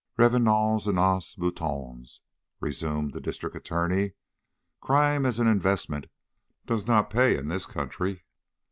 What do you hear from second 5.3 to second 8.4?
an investment, does not pay in this country.